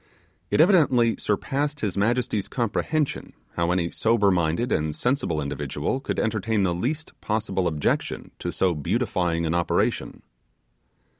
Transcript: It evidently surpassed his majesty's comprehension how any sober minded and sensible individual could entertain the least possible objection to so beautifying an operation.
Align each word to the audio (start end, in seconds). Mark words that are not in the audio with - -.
It 0.49 0.59
evidently 0.59 1.15
surpassed 1.17 1.81
his 1.81 1.95
majesty's 1.95 2.47
comprehension 2.47 3.33
how 3.53 3.69
any 3.69 3.91
sober 3.91 4.31
minded 4.31 4.71
and 4.71 4.95
sensible 4.95 5.39
individual 5.39 5.99
could 5.99 6.17
entertain 6.19 6.63
the 6.63 6.73
least 6.73 7.13
possible 7.21 7.67
objection 7.67 8.31
to 8.39 8.51
so 8.51 8.73
beautifying 8.73 9.45
an 9.45 9.53
operation. 9.53 10.23